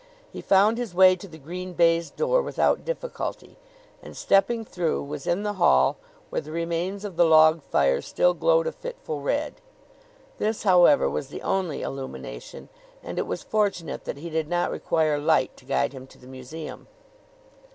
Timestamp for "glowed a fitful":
8.33-9.21